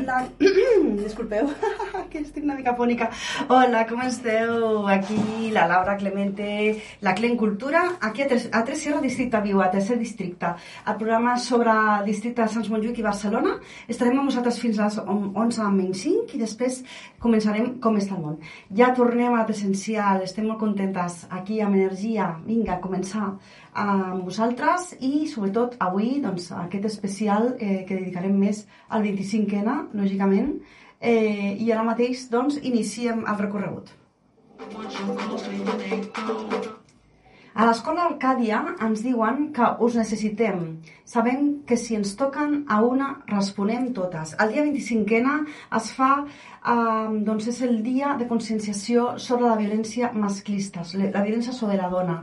[0.00, 0.28] Hola,
[1.04, 1.50] disculpeu,
[2.10, 3.06] que estic una mica fònica.
[3.48, 4.88] Hola, com esteu?
[4.90, 6.48] Aquí la Laura Clemente,
[7.00, 10.50] la Clen Cultura, aquí a, Tres, a Tres Sierra Districte Viu, a tercer districte.
[10.86, 11.72] El programa sobre
[12.06, 13.54] districte de Sants Montjuïc i Barcelona.
[13.86, 16.80] Estarem amb vosaltres fins a les 11 menys 5 i després
[17.22, 18.40] començarem com està el món.
[18.74, 22.32] Ja tornem a presencial, estem molt contentes aquí amb energia.
[22.48, 23.36] Vinga, començar
[23.78, 30.56] amb vosaltres i sobretot avui doncs, aquest especial eh, que dedicarem més al 25N, lògicament,
[31.00, 33.94] eh, i ara mateix doncs, iniciem el recorregut.
[37.60, 40.60] A l'escola Arcàdia ens diuen que us necessitem.
[41.12, 44.32] Sabem que si ens toquen a una, responem totes.
[44.40, 45.34] El dia 25N
[45.76, 51.52] es fa, eh, doncs és el dia de conscienciació sobre la violència masclista, la violència
[51.52, 52.16] sobre la dona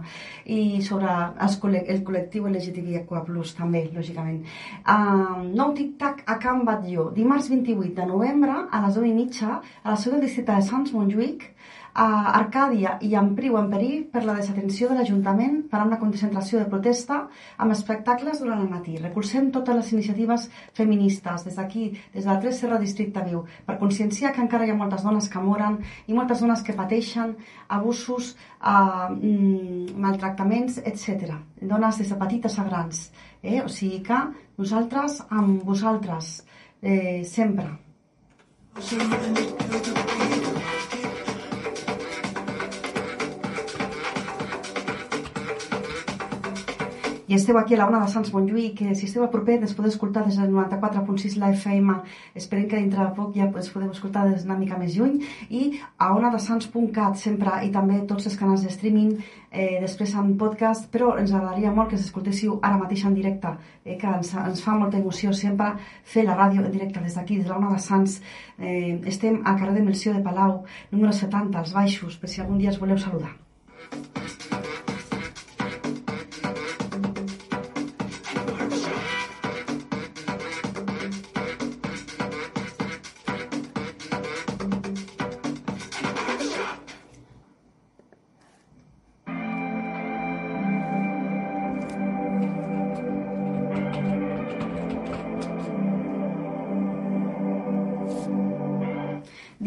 [0.45, 1.13] i sobre
[1.45, 4.41] els, el col·lectiu LGTBIQ+, també, lògicament.
[4.89, 9.59] Uh, nou tic-tac a Can Batlló, dimarts 28 de novembre a les 9 i mitja
[9.59, 11.51] a la seu del districte de Sants Montjuïc
[11.97, 16.59] a Arcàdia i Ampriu en perill per la desatenció de l'Ajuntament per a una concentració
[16.61, 17.23] de protesta
[17.57, 18.99] amb espectacles durant el matí.
[19.01, 20.45] Recolzem totes les iniciatives
[20.77, 24.75] feministes des d'aquí, des de la 3 Serra Districte Viu, per conscienciar que encara hi
[24.75, 27.33] ha moltes dones que moren i moltes dones que pateixen
[27.79, 29.09] abusos, eh,
[30.05, 31.33] maltractaments, etc.
[31.61, 33.11] Dones des de petites a grans.
[33.41, 33.63] Eh?
[33.63, 34.21] O sigui que
[34.57, 36.45] nosaltres amb vosaltres,
[36.81, 37.73] eh, sempre.
[47.27, 49.73] I esteu aquí a la una de Sants Montjuïc, que si esteu a proper ens
[49.75, 51.95] podeu escoltar des del 94.6 la FM,
[52.39, 55.17] esperem que dintre de poc ja es podeu escoltar des una mica més lluny,
[55.49, 59.17] i a ona de Sants.cat sempre, i també tots els canals de streaming,
[59.51, 63.51] eh, després en podcast, però ens agradaria molt que s'escoltéssiu ara mateix en directe,
[63.83, 65.73] eh, que ens, ens fa molta emoció sempre
[66.05, 68.21] fer la ràdio en directe des d'aquí, des de la una de Sants.
[68.57, 72.57] Eh, estem al carrer de Melció de Palau, número 70, als baixos, per si algun
[72.57, 73.35] dia es voleu saludar.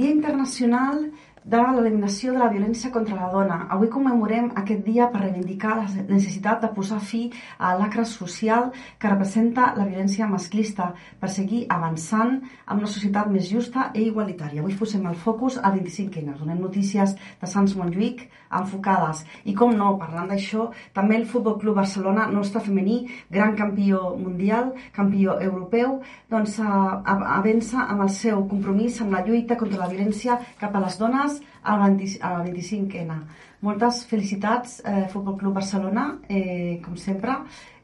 [0.01, 1.13] Día Internacional
[1.51, 3.57] de l'eliminació de la violència contra la dona.
[3.75, 7.25] Avui commemorem aquest dia per reivindicar la necessitat de posar fi
[7.59, 8.69] a l'acre social
[9.03, 14.63] que representa la violència masclista per seguir avançant en una societat més justa i igualitària.
[14.63, 18.29] Avui posem el focus a 25 Donem notícies de Sants Montjuïc
[18.61, 19.25] enfocades.
[19.47, 23.01] I com no, parlant d'això, també el Futbol Club Barcelona, nostre femení,
[23.31, 26.01] gran campió mundial, campió europeu,
[26.31, 30.99] doncs avança amb el seu compromís amb la lluita contra la violència cap a les
[30.99, 33.19] dones al, 20, al 25N.
[33.61, 37.35] Moltes felicitats, eh, Futbol Club Barcelona, eh, com sempre,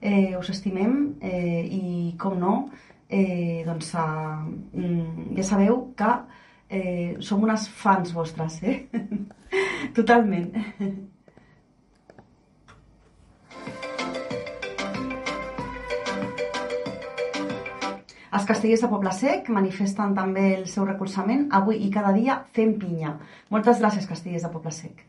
[0.01, 2.71] eh, us estimem eh, i, com no,
[3.09, 6.13] eh, doncs, eh, ja sabeu que
[6.69, 8.87] eh, som unes fans vostres, eh?
[9.97, 10.53] Totalment.
[18.35, 21.47] Els castellers de Poble Sec manifesten també el seu recolzament.
[21.55, 23.17] Avui i cada dia fem pinya.
[23.55, 25.05] Moltes gràcies, castellers de Poble Sec.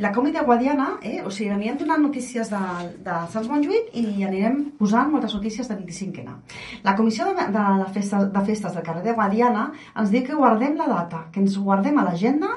[0.00, 1.18] La Còmida Guadiana, eh?
[1.20, 2.60] o sigui, anirem donant notícies de,
[3.04, 6.38] de Sants Montjuïc i anirem posant moltes notícies de 25ena.
[6.86, 9.66] La Comissió de, de, de, festes, de Festes del carrer de Guadiana
[10.00, 12.48] ens diu que guardem la data, que ens guardem a l'agenda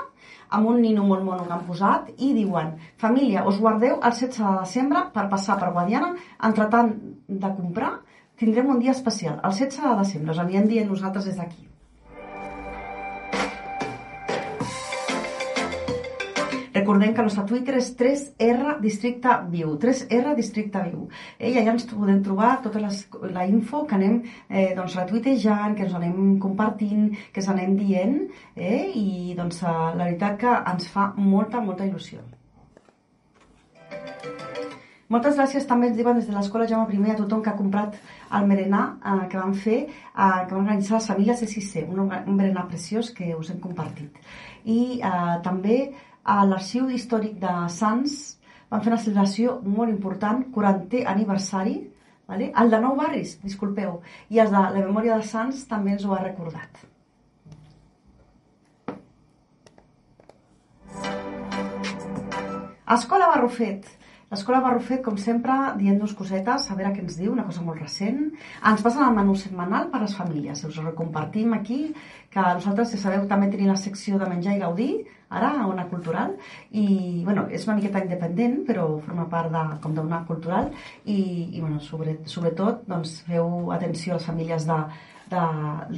[0.57, 4.39] amb un nino molt mono que han posat i diuen família, us guardeu el 16
[4.39, 6.13] de desembre per passar per Guadiana
[6.49, 6.95] entre tant
[7.27, 7.93] de comprar.
[8.39, 11.69] Tindrem un dia especial, el 16 de desembre us anirem dient nosaltres des d'aquí
[16.83, 21.05] Recordem que el nostre Twitter és 3R Districte Viu, 3R Districte Viu.
[21.37, 22.97] Eh, I allà ens podem trobar tota les,
[23.31, 24.17] la info que anem
[24.49, 28.19] eh, doncs, retuitejant, que ens anem compartint, que ens anem dient,
[28.57, 32.19] eh, i doncs, eh, la veritat que ens fa molta, molta il·lusió.
[35.13, 37.95] Moltes gràcies també ens diuen des de l'Escola Jaume I a tothom que ha comprat
[38.35, 42.09] el berenar eh, que van fer, eh, que van organitzar les famílies de 6C, un,
[42.11, 44.19] un berenar preciós que us hem compartit.
[44.65, 45.93] I eh, també
[46.23, 48.13] a l'Arxiu Històric de Sants
[48.71, 51.75] van fer una celebració molt important, 40è aniversari,
[52.27, 52.49] vale?
[52.55, 53.99] el de Nou Barris, disculpeu,
[54.29, 56.87] i el de la memòria de Sants també ens ho ha recordat.
[62.93, 63.85] Escola Barrufet.
[64.33, 68.31] L'escola Barrufet, com sempre, dient-nos cosetes, a veure què ens diu, una cosa molt recent.
[68.65, 70.63] Ens passen el menú setmanal per a les famílies.
[70.65, 71.79] Us ho recompartim aquí,
[72.33, 74.91] que nosaltres, ja sabeu, també tenim la secció de menjar i gaudir,
[75.39, 76.35] ara, a Ona Cultural,
[76.71, 76.85] i,
[77.25, 80.69] bueno, és una miqueta independent, però forma part de, com d'una cultural,
[81.05, 81.19] i,
[81.53, 84.79] i bueno, sobre, sobretot, doncs, feu atenció a les famílies de,
[85.33, 85.43] de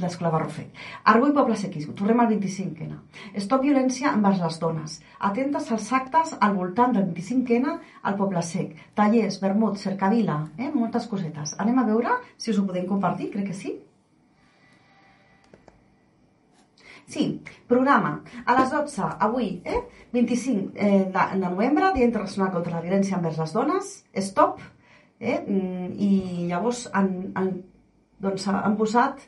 [0.00, 0.82] l'Escola Barrufet.
[1.12, 2.98] Argo i Poble Sequis, tornem al 25N.
[3.44, 4.98] Stop violència envers les dones.
[5.30, 8.76] Atentes als actes al voltant del 25N al Poble Sec.
[8.98, 10.70] Tallers, vermut, cercavila, eh?
[10.74, 11.56] moltes cosetes.
[11.62, 13.76] Anem a veure si us ho podem compartir, crec que sí.
[17.06, 18.22] Sí, programa.
[18.44, 19.82] A les 12, avui, eh?
[20.12, 23.92] 25 eh, de, de novembre, Dia Internacional contra la Violència envers les Dones,
[24.26, 24.58] Stop,
[25.20, 25.38] eh?
[25.38, 26.10] Mm, i
[26.50, 27.52] llavors en, en
[28.22, 29.22] doncs han posat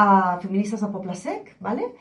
[0.00, 1.94] a feministes de Poble Sec, ¿vale?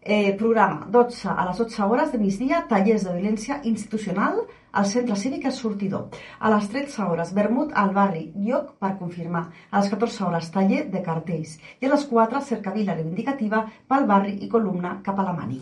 [0.00, 4.40] Eh, programa 12 a les 12 hores de migdia, tallers de violència institucional
[4.72, 6.08] al centre cívic El Sortidor.
[6.38, 9.46] A les 13 hores, vermut al barri, lloc per confirmar.
[9.70, 11.58] A les 14 hores, taller de cartells.
[11.80, 15.60] I a les 4, cercavila reivindicativa pel barri i columna cap a la Mani.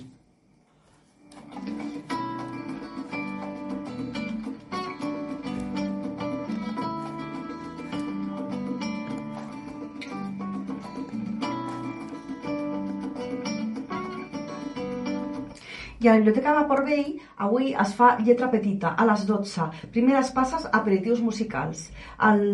[16.06, 19.64] A la Biblioteca de Port Vell avui es fa lletra petita a les 12.
[19.96, 21.80] Primeres passes aperitius musicals.
[22.28, 22.44] El,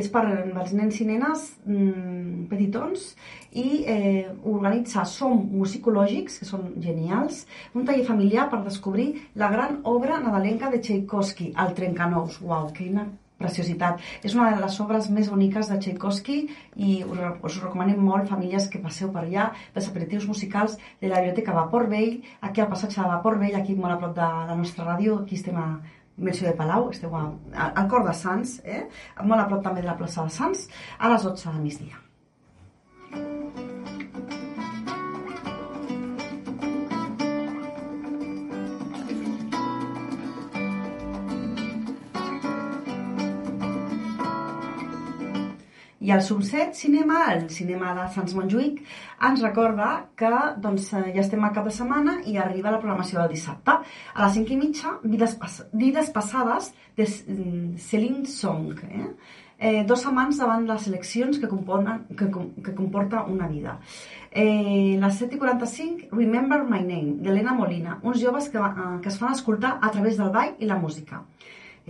[0.00, 3.06] és per als nens i nenes mmm, petitons
[3.62, 7.44] i eh, organitza Som Musicològics, que són genials,
[7.78, 9.08] un taller familiar per descobrir
[9.38, 12.42] la gran obra nadalenca de Tchaikovsky, El Trencanous.
[12.42, 13.06] Uau, quina
[13.40, 14.00] preciositat.
[14.22, 16.38] És una de les obres més boniques de Tchaikovsky
[16.76, 21.22] i us, us recomanem molt, famílies, que passeu per allà, dels aperitius musicals de la
[21.24, 24.58] Biblioteca Vapor Vell, aquí al passatge de Vapor Vell, aquí molt a prop de la
[24.58, 25.70] nostra ràdio, aquí estem a
[26.20, 27.24] Menció de Palau, esteu a,
[27.70, 28.84] al cor de Sants, eh?
[29.24, 32.09] molt a prop també de la plaça de Sants, a les 12 de migdia.
[46.00, 48.78] I el Sunset Cinema, el cinema de Sants Montjuïc,
[49.28, 50.30] ens recorda que
[50.64, 53.76] doncs, eh, ja estem al cap de setmana i arriba la programació del dissabte.
[54.14, 58.80] A les 5 i mitja, vides, pas vides passades de mm, Celine Song.
[58.88, 59.06] Eh?
[59.60, 62.30] Eh, dos amants davant les eleccions que, componen, que,
[62.64, 63.76] que comporta una vida.
[64.30, 69.12] Eh, les 7 i 45, Remember My Name, d'Helena Molina, uns joves que, eh, que
[69.12, 71.26] es fan escoltar a través del ball i la música.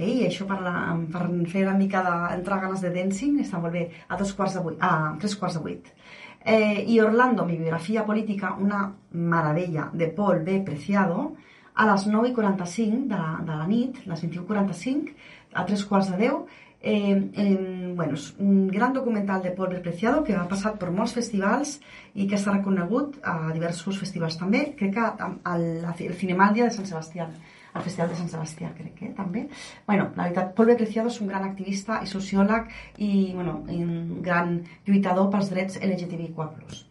[0.00, 0.26] Eh?
[0.26, 0.74] Això per, la,
[1.12, 4.64] per fer una mica d'entrar ganes de dancing està molt bé, a dos quarts de
[4.64, 5.92] vuit, a tres quarts de vuit.
[6.40, 10.62] Eh, I Orlando, mi biografia política, una meravella de Paul B.
[10.64, 11.34] Preciado,
[11.74, 15.14] a les 9 i 45 de la, de la nit, les 21.45,
[15.52, 16.40] a tres quarts de 10,
[16.80, 19.80] eh, eh, bueno, és un gran documental de Paul B.
[19.84, 21.76] Preciado que ha passat per molts festivals
[22.14, 26.88] i que està reconegut a diversos festivals també, crec que al, al Cinemandia de Sant
[26.88, 27.28] Sebastià
[27.72, 29.46] al Festival de Sant Sebastià, crec que també.
[29.86, 30.76] Bueno, la veritat, Paul B.
[30.80, 34.56] Preciado és un gran activista i sociòleg i, bueno, un gran
[34.86, 36.86] lluitador pels drets LGTBIQ+.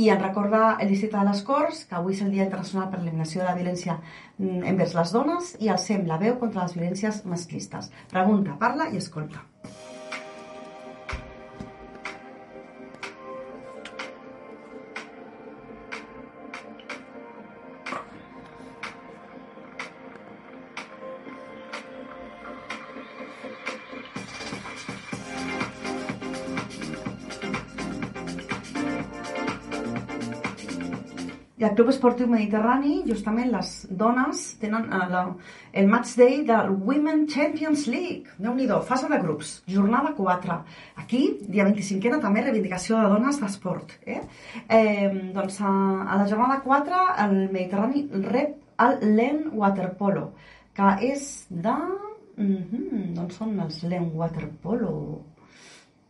[0.00, 3.00] I en recorda el districte de les Corts, que avui és el Dia Internacional per
[3.00, 6.76] l'Eliminació de la Violència mm, envers les dones, i el SEM, la veu contra les
[6.78, 7.90] violències masclistes.
[8.12, 9.42] Pregunta, parla i escolta.
[31.60, 33.70] I al Club Esportiu Mediterrani, justament les
[34.02, 35.26] dones tenen eh, la,
[35.76, 38.32] el match day del Women Champions League.
[38.40, 40.56] déu nhi fase de grups, jornada 4.
[41.02, 41.20] Aquí,
[41.52, 43.92] dia 25 també reivindicació de dones d'esport.
[44.06, 44.22] Eh?
[44.68, 45.74] Eh, doncs a,
[46.08, 50.30] a la jornada 4 el Mediterrani rep el Len Waterpolo,
[50.72, 51.76] que és de...
[52.40, 55.20] Mm -hmm, d'on són els Len Waterpolo?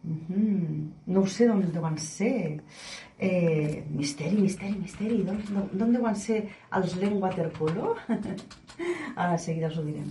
[0.04, 2.62] Mm -hmm, no ho sé d'on deuen ser.
[3.20, 5.18] Eh, misteri, misteri, misteri.
[5.26, 6.38] D'on deuen ser
[6.76, 7.94] els Len Waterpolo?
[9.20, 10.08] Ara seguida us ho direm.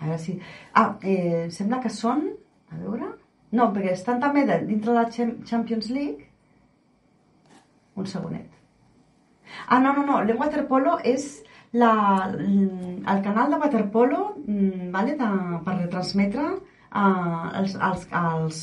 [0.00, 0.36] A veure si...
[0.76, 2.26] Ah, eh, sembla que són...
[2.68, 3.08] A veure...
[3.54, 5.08] No, perquè estan també de, dintre de la
[5.48, 6.28] Champions League.
[7.96, 8.50] Un segonet.
[9.68, 10.20] Ah, no, no, no.
[10.26, 11.28] L'En Waterpolo és
[11.72, 11.92] la,
[12.34, 15.28] el canal de waterpolo mm, vale, de,
[15.64, 18.60] per retransmetre uh, els, els, els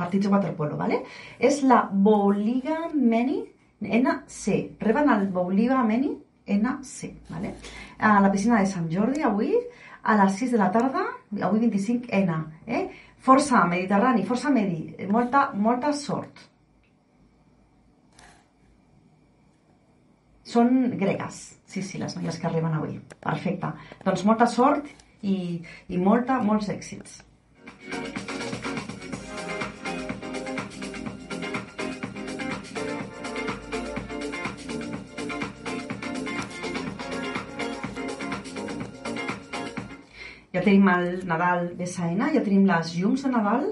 [0.00, 1.02] partits de waterpolo, ¿vale?
[1.38, 3.42] És la Bouliga Meni
[3.80, 4.80] NC.
[4.80, 6.16] Reben el Bouliga Meni
[6.50, 7.14] NC.
[7.28, 7.54] Vale?
[7.98, 9.54] A la piscina de Sant Jordi, avui,
[10.02, 11.04] a les 6 de la tarda,
[11.42, 12.38] avui 25N.
[12.66, 12.84] Eh?
[13.20, 16.46] Força mediterrani, força medi, molta, molta sort.
[20.50, 22.96] Són gregues, sí, sí, les noies que arriben avui.
[23.20, 23.70] Perfecte.
[24.06, 24.88] Doncs molta sort
[25.22, 25.60] i,
[25.92, 27.20] i molta, molts èxits.
[40.50, 43.66] Ja tenim el Nadal BSN, ja tenim les llums de Nadal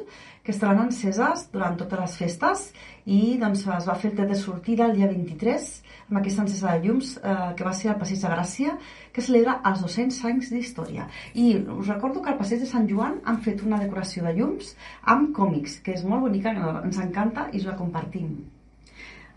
[0.46, 2.60] que estaran enceses durant totes les festes
[3.04, 5.66] i doncs, es va fer el tret de sortida el dia 23
[6.06, 8.76] amb aquesta encesa de llums eh, que va ser al Passeig de Gràcia
[9.12, 11.08] que celebra els 200 anys d'història.
[11.34, 11.48] I
[11.80, 14.70] us recordo que al Passeig de Sant Joan han fet una decoració de llums
[15.02, 16.54] amb còmics, que és molt bonica,
[16.84, 18.38] ens encanta i us la compartim.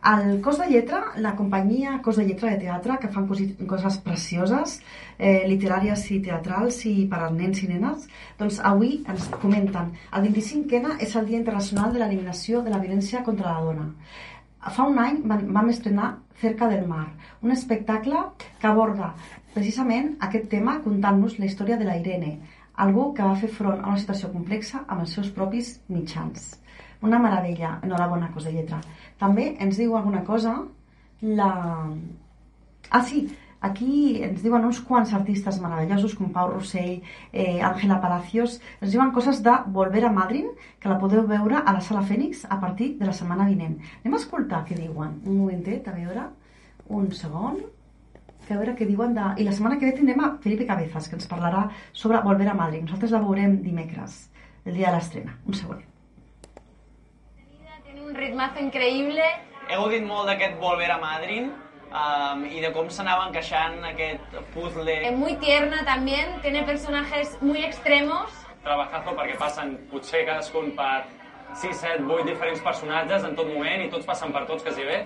[0.04, 4.80] El Cos de Lletra, la companyia Cos de Lletra de Teatre, que fan coses precioses,
[5.20, 8.08] eh, literàries i teatrals i per als nens i nenes,
[8.40, 13.22] doncs avui ens comenten el 25N és el Dia Internacional de l'Eliminació de la Violència
[13.28, 13.86] contra la Dona.
[14.74, 16.10] Fa un any vam estrenar
[16.42, 17.06] Cerca del Mar,
[17.44, 18.24] un espectacle
[18.58, 19.14] que aborda
[19.54, 22.40] precisament aquest tema contant-nos la història de la Irene,
[22.74, 26.56] algú que va fer front a una situació complexa amb els seus propis mitjans.
[27.02, 28.82] Una meravella, enhorabona, cosa de lletra.
[29.20, 30.60] També ens diu alguna cosa
[31.22, 31.50] la...
[32.92, 33.24] Ah, sí,
[33.62, 39.14] aquí ens diuen uns quants artistes meravellosos com Pau Rossell, eh, Ángela Palacios, ens diuen
[39.16, 42.96] coses de Volver a Madrid, que la podeu veure a la Sala Fènix a partir
[43.00, 43.78] de la setmana vinent.
[44.02, 45.22] Anem a escoltar què diuen.
[45.26, 46.26] Un momentet, a veure,
[46.90, 47.62] un segon,
[48.50, 49.30] a veure què diuen de...
[49.40, 52.58] I la setmana que ve tindrem a Felipe Cabezas, que ens parlarà sobre Volver a
[52.58, 52.84] Madrid.
[52.84, 54.26] Nosaltres la veurem dimecres,
[54.66, 55.38] el dia de l'estrena.
[55.48, 55.91] Un segon
[58.12, 59.24] un ritmazo increïble.
[59.70, 64.98] He gaudit molt d'aquest Volver a Madrid um, i de com s'anava encaixant aquest puzzle.
[65.08, 68.38] Es muy tierna también, tiene personajes muy extremos.
[68.66, 71.06] Trabajazo perquè passen potser cadascun per
[71.56, 75.06] 6, 7, 8 diferents personatges en tot moment i tots passen per tots quasi bé.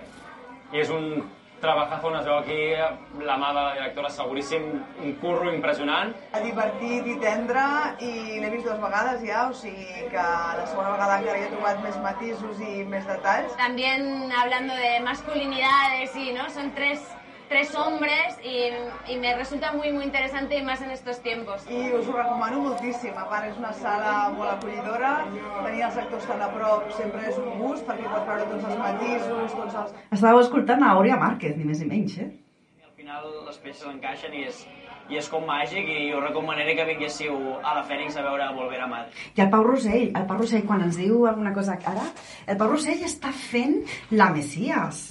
[0.74, 1.24] I és un
[1.62, 2.58] Trabajazo on es veu aquí
[3.26, 4.66] la mà de la directora, seguríssim,
[5.02, 6.12] un curro impressionant.
[6.44, 7.64] Divertit i tendre
[8.04, 10.26] i l'he vist dues vegades ja, o sigui que
[10.60, 13.56] la segona vegada encara hi he trobat més matisos i més detalls.
[13.58, 16.50] También hablando de masculinidades y, ¿no?
[16.50, 17.15] Son tres
[17.48, 21.66] tres hombres y, y, me resulta muy, muy interesante y más en estos tiempos.
[21.70, 23.14] I us ho recomano moltíssim.
[23.18, 25.26] A part, és una sala molt acollidora,
[25.66, 28.80] tenir els actors tan a prop sempre és un gust perquè pots veure tots els
[28.80, 29.94] matisos, tots els...
[30.16, 32.32] Estàveu escoltant a Aurea Márquez, ni més ni menys, eh?
[32.80, 34.64] I al final les peces encaixen i és,
[35.10, 38.82] i és com màgic i jo recomanaré que vinguéssiu a la Fènix a veure Volver
[38.82, 39.22] a Madrid.
[39.38, 42.10] I el Pau Rossell, el Pau Rossell quan ens diu alguna cosa ara,
[42.48, 43.80] el Pau Rossell està fent
[44.12, 45.08] la Messias.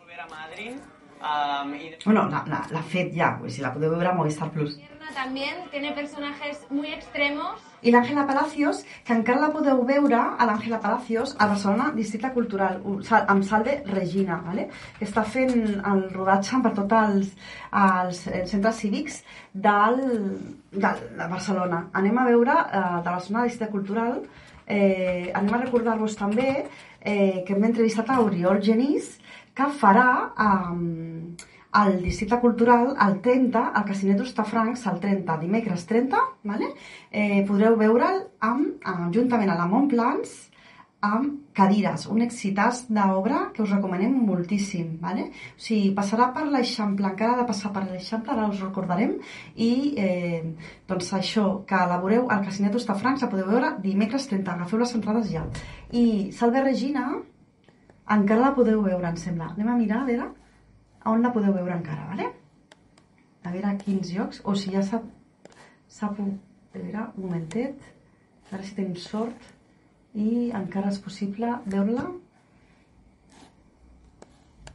[0.00, 0.93] Volver a Madrid
[1.24, 1.96] Um, y...
[2.04, 4.76] Bueno, la, la, la fet ja, pues, si la podeu veure a Movistar Plus.
[5.14, 7.62] También tiene personajes muy extremos.
[7.80, 12.80] I l'Àngela Palacios, que encara la podeu veure a l'Àngela Palacios a Barcelona Districte Cultural,
[13.28, 14.68] amb Salve Regina, ¿vale?
[14.98, 17.32] que està fent el rodatge per tots els,
[17.70, 19.20] els, els centres cívics
[19.52, 20.00] del,
[20.72, 21.84] de, de Barcelona.
[21.92, 24.24] Anem a veure eh, de la zona Districte Cultural,
[24.66, 29.14] eh, anem a recordar-vos també eh, que hem entrevistat a Oriol Genís,
[29.54, 30.08] que farà
[30.40, 31.13] um,
[31.82, 36.72] el districte cultural el 30, al Casinet d'Ostafrancs, el 30, dimecres 30, vale?
[37.10, 40.34] eh, podreu veure'l amb, amb, juntament a la Montplans
[41.04, 44.94] amb cadires, un excitàs d'obra que us recomanem moltíssim.
[45.02, 45.26] Vale?
[45.52, 49.18] O sigui, passarà per l'Eixample, encara ha de passar per l'Eixample, ara us recordarem,
[49.56, 50.40] i eh,
[50.88, 54.94] doncs això, que la veureu al Casinet d'Ostafrancs, la podeu veure dimecres 30, agafeu les
[54.96, 55.44] entrades ja.
[55.92, 56.06] I
[56.38, 57.10] Salve Regina,
[58.16, 59.52] encara la podeu veure, em sembla.
[59.52, 60.30] Anem a mirar, a veure,
[61.04, 62.30] on la podeu veure encara, vale?
[63.44, 65.02] A veure quins llocs, o si ja s'ha...
[66.00, 67.80] a veure, un momentet,
[68.46, 69.50] a veure si tenim sort
[70.14, 72.04] i encara és possible veure-la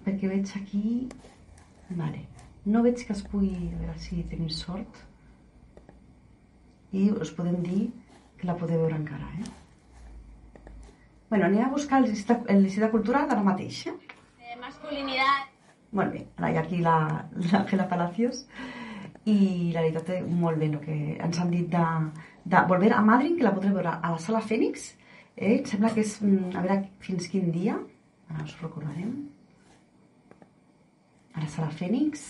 [0.04, 0.84] perquè veig aquí
[1.90, 2.26] vale.
[2.66, 5.00] no veig que es pugui a veure si tenim sort
[6.92, 7.86] i us podem dir
[8.40, 9.48] que la podeu veure encara eh?
[11.30, 13.84] Bueno, anem a buscar el districte, el districte cultural ara mateix.
[13.92, 13.94] Eh?
[14.42, 15.49] De masculinitat.
[15.98, 18.44] Molt bé, ara hi ha aquí l'Àngela la, Palacios
[19.26, 19.38] i
[19.74, 21.86] la veritat és molt bé el que ens han dit de,
[22.54, 24.92] de Volver a Madrid, que la podreu veure a la Sala Fènix.
[25.36, 25.56] Eh?
[25.58, 27.78] Em sembla que és, mm, a veure fins quin dia,
[28.30, 29.16] ara us recordarem.
[31.34, 32.26] A la Sala Fènix,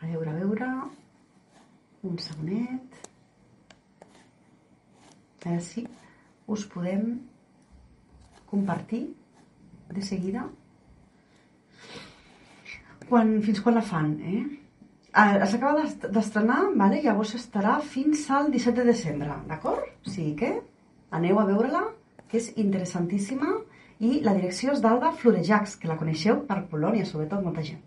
[0.00, 0.70] a veure, a veure,
[2.10, 2.98] un segonet.
[5.44, 5.86] A veure si
[6.50, 7.14] us podem
[8.50, 9.04] compartir
[9.92, 10.48] de seguida
[13.12, 14.42] quan, fins quan la fan, eh?
[15.12, 17.02] Eh, S'acaba d'est- d'estrenar, vale?
[17.04, 19.84] llavors estarà fins al 17 de desembre, d'acord?
[20.06, 20.52] O sigui que
[21.12, 21.82] aneu a veure-la,
[22.28, 23.50] que és interessantíssima,
[24.00, 27.82] i la direcció és d'Alba Florejacs, que la coneixeu per Polònia, sobretot molta gent.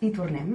[0.00, 0.50] I tornem.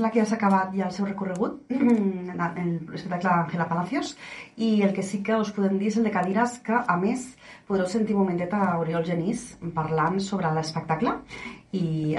[0.00, 4.16] és la que ja s'ha acabat ja el seu recorregut, el espectacle d'Àngela Palacios,
[4.56, 7.26] i el que sí que us podem dir és el de cadires, que a més
[7.68, 11.18] podreu sentir un momentet a Oriol Genís parlant sobre l'espectacle,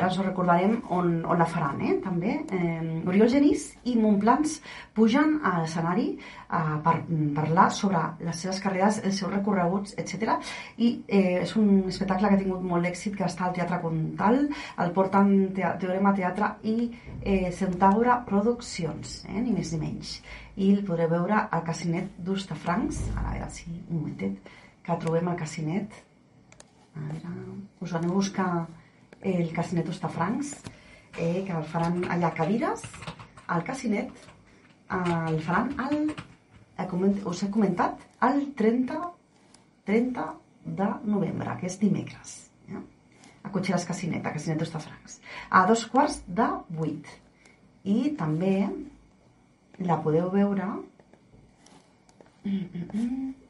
[0.01, 2.34] ara ho recordarem on, on la faran, eh, també.
[2.51, 4.58] Eh, Oriol Genís i Montplans
[4.98, 6.96] pugen a l'escenari eh, per
[7.38, 10.36] parlar sobre les seves carreres, els seus recorreguts, etc.
[10.77, 14.41] I eh, és un espectacle que ha tingut molt d'èxit, que està al Teatre Comtal,
[14.84, 16.75] el porten Tea- Teorema Teatre i
[17.22, 20.17] eh, Centaura Produccions, eh, ni més ni menys.
[20.58, 24.51] I el podreu veure al Casinet d'Ustafrancs, ara a veure si un momentet,
[24.84, 25.93] que trobem al Casinet.
[26.98, 27.29] A veure,
[27.86, 28.50] us aneu a buscar
[29.21, 30.55] el Casinet Ostafrancs,
[31.17, 32.84] eh, que el faran allà cadires,
[33.47, 34.12] al Casinet,
[34.89, 36.13] eh, el faran al,
[36.77, 36.88] eh,
[37.25, 39.01] us he comentat, el 30,
[39.86, 40.27] 30
[40.65, 42.51] de novembre, que és dimecres.
[42.69, 42.81] Ja?
[43.43, 45.19] A Cotxeres Casinet, a Casinet Ostafrancs.
[45.49, 47.07] A dos quarts de vuit.
[47.84, 48.69] I també
[49.79, 50.67] la podeu veure...
[52.43, 53.40] Mm, mm, mm.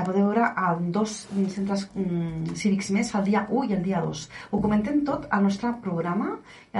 [0.00, 1.14] La podeu veure a dos
[1.52, 4.20] centres mm, cívics més, el dia 1 i el dia 2.
[4.48, 6.30] Ho comentem tot al nostre programa,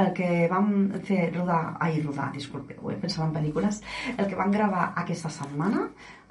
[0.03, 0.71] el que vam
[1.05, 3.83] fer rodar, ai, rodar, disculpeu, eh, pensava en pel·lícules,
[4.15, 5.83] el que vam gravar aquesta setmana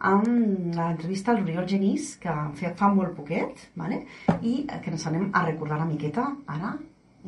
[0.09, 3.99] amb l'entrevista al Oriol Genís, que fa, fa molt poquet, vale?
[4.41, 6.25] i que ens anem a recordar una miqueta
[6.55, 6.71] ara,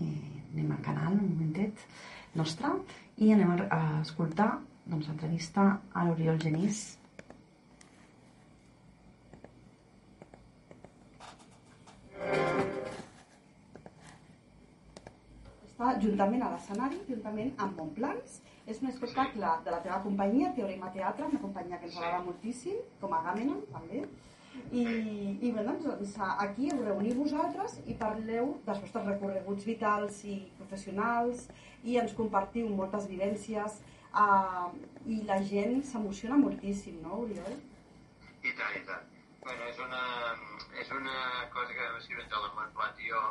[0.01, 1.85] eh, anem al canal un momentet
[2.33, 2.73] nostre,
[3.21, 4.55] i anem a escoltar
[4.87, 6.81] doncs, l'entrevista a l'Oriol Genís
[16.03, 18.41] juntament a l'escenari, juntament amb Montplans.
[18.71, 22.77] És un espectacle de la teva companyia, Teorema Teatre, una companyia que ens agrada moltíssim,
[23.01, 24.03] com a Gamenon, també.
[24.71, 24.83] I,
[25.47, 31.47] i bé, doncs, aquí us reuniu vosaltres i parleu dels vostres recorreguts vitals i professionals
[31.87, 33.79] i ens compartiu moltes vivències
[34.11, 34.67] uh,
[35.07, 37.57] i la gent s'emociona moltíssim, no, Oriol?
[38.43, 39.07] I tant, i tant.
[39.41, 40.01] Bueno, és una,
[40.83, 41.19] és una
[41.53, 43.23] cosa que vam escriure entre la Montplat i jo.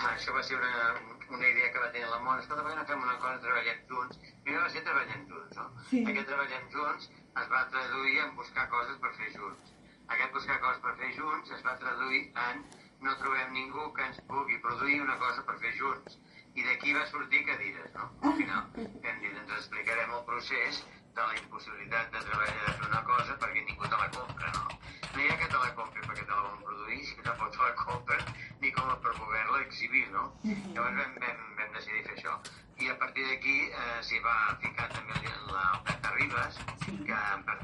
[0.00, 0.94] Ah, Això va ser una,
[1.36, 2.40] una idea que va tenir la Mont.
[2.40, 4.20] Escolta, per què no fem una cosa, treballem junts?
[4.46, 5.66] Primer va ser treballem junts, no?
[5.90, 6.00] Sí.
[6.12, 7.10] Aquest treballem junts
[7.42, 9.74] es va traduir en buscar coses per fer junts.
[10.14, 12.64] Aquest buscar coses per fer junts es va traduir en
[13.04, 16.16] no trobem ningú que ens pugui produir una cosa per fer junts.
[16.56, 18.08] I d'aquí va sortir cadires, no?
[18.26, 20.80] Al final hem dit, ens explicarem el procés
[21.14, 24.66] de la impossibilitat de treballar de fer una cosa perquè ningú te la compra, no?
[25.14, 27.62] No hi ha que te la compri perquè te la van produir, si tampoc te
[27.64, 28.24] la compren
[28.60, 30.24] ni com a per poder-la exhibir, no?
[30.44, 32.36] Llavors vam, vam, vam decidir fer això.
[32.80, 35.18] I a partir d'aquí eh, s'hi va ficar també
[35.52, 37.18] l'Alberta Ribas, que
[37.48, 37.58] per-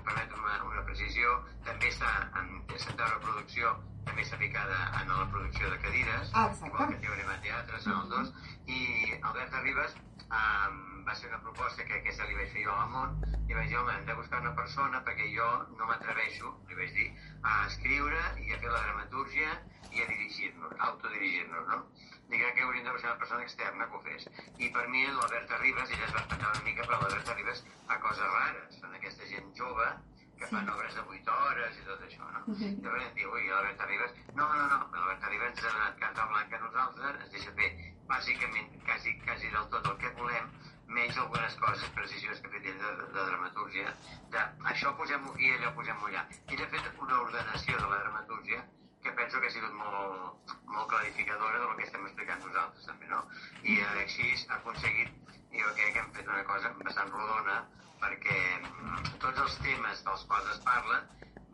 [0.47, 3.73] una, una precisió, també està en Centaura Producció,
[4.07, 6.69] també està ficada en la producció de cadires, Ah, exacte.
[6.71, 8.35] igual que Teorema Teatre, són els dos,
[8.67, 8.81] i
[9.23, 9.97] Alberta Ribas
[10.31, 13.17] um, va ser una proposta que aquesta li vaig fer jo a la Mont,
[13.49, 16.95] i vaig dir, home, hem de buscar una persona perquè jo no m'atreveixo, li vaig
[16.95, 17.09] dir,
[17.43, 19.53] a escriure i a fer la dramatúrgia
[19.93, 21.85] i a dirigir-nos, autodirigir-nos, no?
[22.31, 24.27] Dic que hauríem de buscar una persona externa que ho fes.
[24.59, 27.99] I per mi l'Alberta Ribas, ella es va espantar una mica, però l'Alberta Ribas fa
[28.03, 29.87] coses rares, són aquesta gent jove
[30.39, 32.43] que fan obres de 8 hores i tot això, no?
[32.61, 34.15] Llavors em diu, ui, l'Alberta Ribas...
[34.39, 37.71] No, no, no, l'Alberta Ribas ens ha donat carta blanca a nosaltres, ens deixa fer
[38.11, 40.51] bàsicament quasi, quasi del tot el que volem,
[40.99, 43.95] menys algunes coses, precisions que ha fet ell de, de, de dramatúrgia,
[44.35, 46.27] de això posem-ho aquí, allò posem-ho allà.
[46.47, 48.65] Ell ha fet una ordenació de la dramatúrgia
[49.07, 53.21] que penso que ha sigut molt, molt clarificadora del que estem explicant nosaltres, també, no?
[53.63, 57.61] I així ha aconseguit, jo crec que hem fet una cosa bastant rodona,
[58.03, 60.99] perquè mm, tots els temes dels quals es parla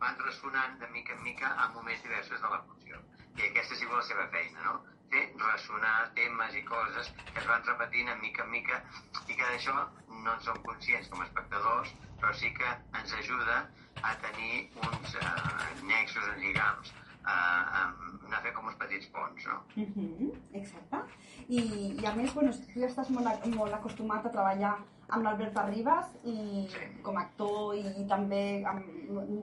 [0.01, 3.03] van ressonant de mica en mica a moments diversos de la funció.
[3.37, 4.73] I aquesta ha sigut la seva feina, no?
[5.13, 8.81] Fer ressonar temes i coses que es van repetint en mica en mica
[9.27, 13.61] i que d'això no en som conscients com a espectadors, però sí que ens ajuda
[14.09, 19.59] a tenir uns eh, nexos, en lligams, anar a fer com uns petits ponts, no?
[19.77, 20.97] Uh -huh, exacte.
[21.47, 21.59] I,
[22.01, 24.75] I a més, bueno, tu ja estàs molt, molt acostumat a treballar
[25.09, 26.79] amb l'Albert Arribas i Sí.
[27.03, 28.85] com a actor i, i també amb,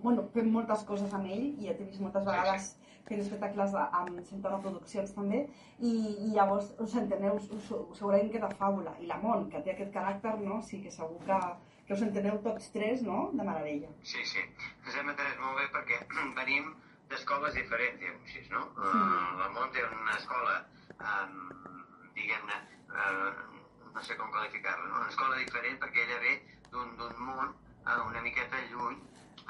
[0.03, 3.75] bueno, fem moltes coses amb ell i ja t'he vist moltes Sí, vegades fent espectacles
[3.75, 5.91] amb Centona Produccions també i,
[6.27, 9.71] i llavors us enteneu us, us, segurament que de fàbula i la Mont, que té
[9.73, 10.61] aquest caràcter, no?
[10.63, 11.39] Sí que segur que,
[11.87, 13.31] que us enteneu tots tres, no?
[13.33, 13.89] De meravella.
[14.03, 14.39] Sí, sí.
[14.87, 16.07] Ens hem entès molt bé perquè
[16.41, 16.75] venim
[17.11, 18.63] d'escoles diferents, diguem així, no?
[18.79, 20.57] Uh, la Mont té una escola,
[21.11, 21.39] um,
[22.17, 22.59] diguem-ne,
[22.95, 25.01] uh, no sé com qualificar-la, no?
[25.03, 26.35] una escola diferent perquè ella ve
[26.71, 26.93] d'un
[27.27, 29.01] món uh, una miqueta lluny,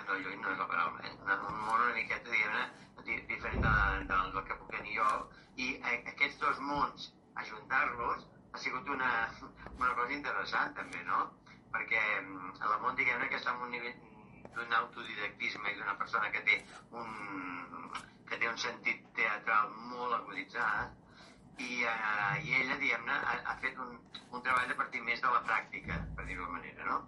[0.01, 1.15] no, lluny no és la paraula, eh?
[1.37, 2.65] Un món una miqueta, diguem-ne,
[3.05, 3.75] di- diferent de,
[4.09, 5.11] de, del que puc tenir jo,
[5.61, 7.11] i eh, aquests dos mons,
[7.45, 9.11] ajuntar-los, ha sigut una,
[9.81, 11.27] una cosa interessant també, no?
[11.71, 12.01] perquè
[12.67, 13.95] la món diguem-ne que està en un nivell
[14.55, 16.57] d'un autodidactisme i d'una persona que té
[17.03, 17.13] un,
[18.31, 20.99] que té un sentit teatral molt aguditzat
[21.61, 23.97] i, eh, i ella, diguem-ne, ha, ha fet un,
[24.31, 27.01] un treball a partir més de la pràctica, per dir-ho manera, no?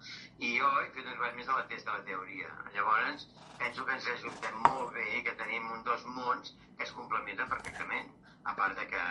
[0.48, 2.50] I jo he fet un treball més de la testa de la teoria.
[2.74, 3.26] Llavors,
[3.62, 7.48] penso que ens ajuntem molt bé i que tenim un dos mons que es complementen
[7.54, 8.12] perfectament,
[8.44, 9.02] a part de que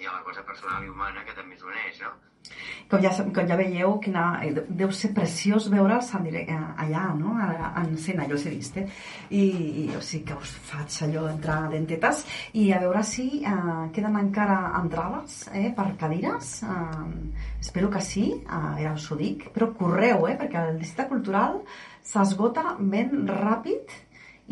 [0.00, 2.14] hi ha la cosa personal i humana que també ens uneix, no?
[2.92, 6.44] Com ja, com ja veieu, quina, eh, deu ser preciós veure'ls eh,
[6.84, 7.34] allà, no?
[7.40, 8.86] En escena, jo els he vist, eh?
[9.30, 9.44] I,
[9.84, 14.18] i o sigui que us faig allò entrar dentetes i a veure si eh, queden
[14.20, 16.62] encara entrades eh, per cadires.
[16.62, 20.36] Eh, espero que sí, eh, ja us ho dic, però correu, eh?
[20.36, 21.62] Perquè el districte cultural
[22.02, 23.96] s'esgota ben ràpid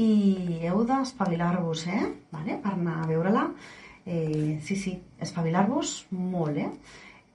[0.00, 2.08] i heu d'espavilar-vos, eh?
[2.32, 2.56] Vale?
[2.62, 3.46] Per anar a veure-la.
[4.06, 6.70] Eh, sí, sí, espavilar-vos molt, eh?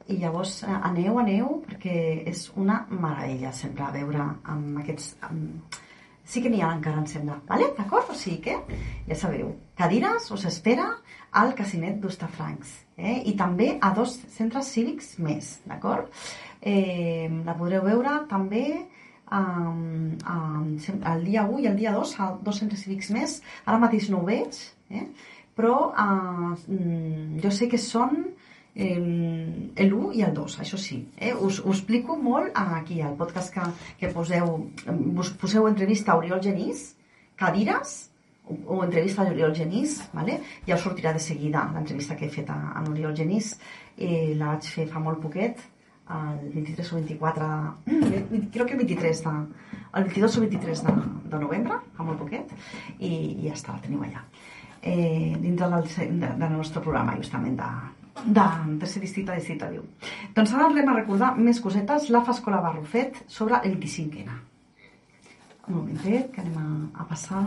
[0.07, 1.97] I llavors eh, aneu, aneu, perquè
[2.29, 5.15] és una meravella sempre veure amb aquests...
[5.29, 5.81] Amb...
[6.25, 7.67] Sí que n'hi ha encara, em sembla, vale?
[7.77, 8.07] d'acord?
[8.09, 8.55] O sigui que,
[9.05, 10.87] ja sabeu, cadires us espera
[11.37, 13.19] al Casinet d'Ustafrancs eh?
[13.29, 16.09] i també a dos centres cívics més, d'acord?
[16.65, 18.65] Eh, la podreu veure també
[19.31, 20.71] um, um,
[21.13, 24.23] el dia 1 i el dia 2 a dos centres cívics més, ara mateix no
[24.23, 24.57] ho veig,
[24.89, 25.05] eh?
[25.55, 26.57] però uh,
[27.41, 28.25] jo sé que són
[28.75, 30.99] el, el 1 i el 2, això sí.
[31.17, 31.33] Eh?
[31.33, 33.63] Us, us explico molt aquí al podcast que,
[33.99, 34.57] que poseu,
[35.15, 36.89] us poseu entrevista a Oriol Genís,
[37.39, 37.95] cadires,
[38.45, 40.41] o, o entrevista a Oriol Genís, vale?
[40.67, 43.55] ja us sortirà de seguida l'entrevista que he fet a, a Oriol Genís,
[43.97, 45.63] eh, la vaig fer fa molt poquet,
[46.05, 47.45] el 23 o 24
[47.87, 48.19] de,
[48.53, 49.31] crec que el 23 de,
[49.95, 50.93] el 22 o 23 de,
[51.31, 52.51] de novembre, fa molt poquet,
[52.99, 54.27] i, i ja està, la teniu allà.
[54.85, 55.87] Eh, dintre del,
[56.21, 57.69] de, del nostre programa, justament, de,
[58.23, 59.83] de tercer districte de districte diu.
[60.35, 62.09] Doncs ara anem a recordar més cosetes.
[62.09, 64.39] La Escola Barrufet sobre el 25ena.
[65.67, 67.45] Un momentet, que anem a, a passar...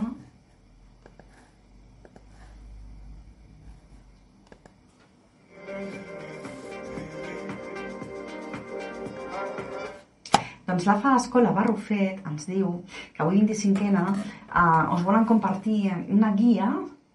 [10.69, 12.83] Doncs la fa Escola Barrufet ens diu
[13.15, 16.69] que avui 25ena eh, us volen compartir una guia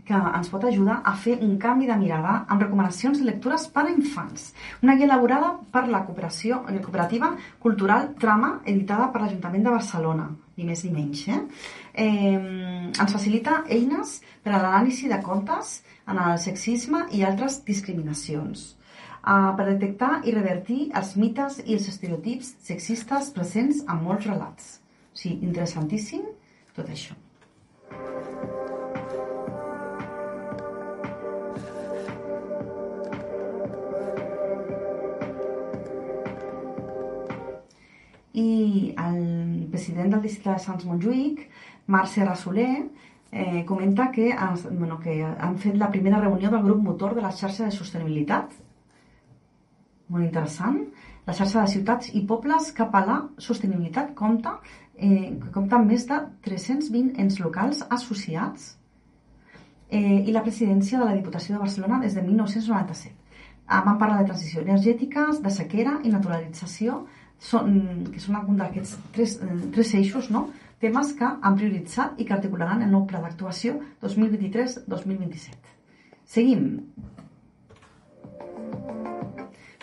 [0.05, 3.87] que ens pot ajudar a fer un canvi de mirada amb recomanacions de lectures per
[3.87, 4.51] a infants.
[4.83, 10.29] Una guia elaborada per la cooperació, la cooperativa cultural Trama, editada per l'Ajuntament de Barcelona,
[10.57, 11.27] ni més ni menys.
[11.29, 11.40] Eh?
[12.05, 18.75] Eh, ens facilita eines per a l'anàlisi de contes en el sexisme i altres discriminacions
[19.25, 24.77] uh, per detectar i revertir els mites i els estereotips sexistes presents en molts relats.
[25.14, 26.29] O sigui, interessantíssim
[26.77, 27.17] tot això.
[27.95, 28.63] I
[39.85, 41.40] president del districte de Sants Montjuïc,
[41.92, 42.88] Marc Serra Soler,
[43.31, 47.20] eh, comenta que, has, bueno, que han fet la primera reunió del grup motor de
[47.20, 48.55] la xarxa de sostenibilitat
[50.09, 50.79] molt interessant.
[51.27, 54.59] La xarxa de ciutats i pobles cap a la sostenibilitat compta,
[54.97, 58.79] eh, compta amb més de 320 ens locals associats
[59.90, 63.16] eh, i la presidència de la Diputació de Barcelona des de 1997.
[63.66, 67.05] Ah, van parlar de transició energètica, de sequera i naturalització,
[67.45, 67.75] són,
[68.13, 70.49] que són algun d'aquests tres, eh, tres eixos no?
[70.85, 75.75] temes que han prioritzat i que articularan el nou pla d'actuació 2023-2027.
[76.35, 76.65] Seguim.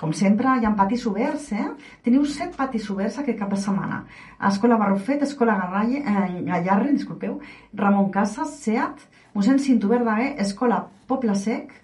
[0.02, 1.67] Com sempre, hi ha patis oberts, eh?
[2.06, 4.00] Teniu set patis oberts aquest cap de setmana.
[4.50, 7.38] Escola Barrufet, Escola Garralle, eh, Gallarre, disculpeu,
[7.78, 11.76] Ramon Casas, SEAT, mossèn Cinto Verdaguer, Escola Poble Sec,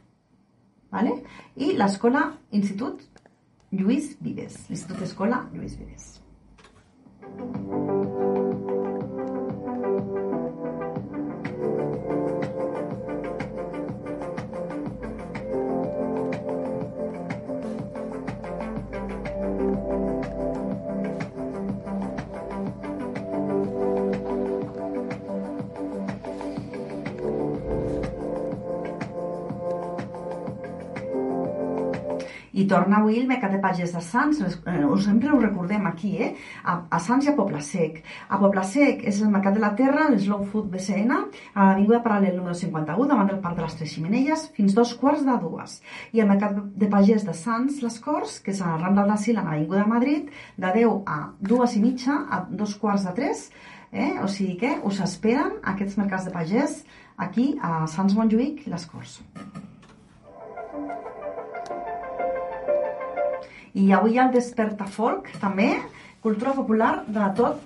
[0.91, 1.13] vale?
[1.57, 3.05] i l'Escola Institut
[3.71, 6.21] Lluís Vives, l'Institut Escola Lluís Vives.
[32.57, 36.31] I torna avui el Mercat de Pagès de Sants, eh, sempre ho recordem aquí, eh?
[36.63, 37.99] A, a Sants i a Poble Sec.
[38.29, 41.13] A Poble Sec és el Mercat de la Terra, l'Slow Food BCN,
[41.53, 45.21] a l'Avinguda Paral·lel número 51, davant del Parc de les Tres Ximenelles, fins dos quarts
[45.27, 45.77] de dues.
[46.17, 49.19] I el Mercat de Pagès de Sants, les Corts, que és a la Rambla de
[49.21, 51.19] Sila, a l'Avinguda de Madrid, de 10 a
[51.53, 53.47] dues i mitja, a dos quarts de tres,
[53.91, 54.15] eh?
[54.23, 56.81] o sigui que us esperen aquests mercats de pagès
[57.17, 59.19] aquí a Sants Montjuïc i les Corts.
[63.77, 65.69] I avui hi ha el Desperta Folk, també,
[66.23, 67.61] cultura popular de tot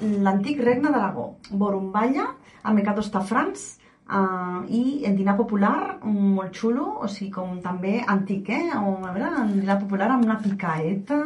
[0.00, 1.26] l'antic regne d'Aragó.
[1.50, 2.28] Borumballa,
[2.62, 3.64] el Mercat d'Ostafrancs,
[4.06, 8.70] uh, i el dinar popular, molt xulo, o sigui, com també antic, eh?
[8.78, 11.20] O, a veure, el dinar popular amb una picaeta,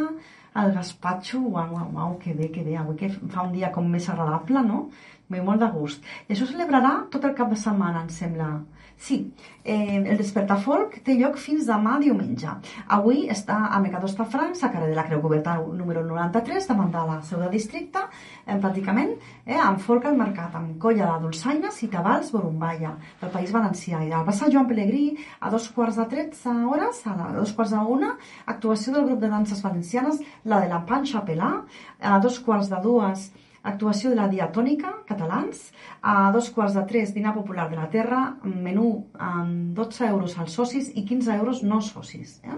[0.61, 3.87] el gaspatxo, uau, uau, uau, que bé, que bé, avui que fa un dia com
[3.93, 4.87] més agradable, no?
[5.31, 6.07] Ve molt de gust.
[6.27, 8.55] I això celebrarà tot el cap de setmana, em sembla.
[9.01, 9.33] Sí,
[9.65, 12.51] eh, el Despertar Folk té lloc fins demà diumenge.
[12.97, 17.07] Avui està a Mercador Francs, a carrer de la Creu Coberta número 93, davant de
[17.09, 18.03] la seu de districte,
[18.45, 23.31] eh, pràcticament, eh, amb folk al mercat, amb colla de dolçaines i tabals borumballa, del
[23.31, 24.05] País Valencià.
[24.05, 27.79] I al passar Joan Pellegrí, a dos quarts de 13 hores, a, dos quarts de
[27.79, 31.55] una, actuació del grup de danses valencianes, la de la Panxa Pelà,
[32.03, 33.31] a dos quarts de dues,
[33.63, 35.71] actuació de la diatònica, catalans,
[36.01, 40.55] a dos quarts de tres, dinar popular de la terra, menú amb 12 euros als
[40.57, 42.39] socis i 15 euros no socis.
[42.45, 42.57] Eh?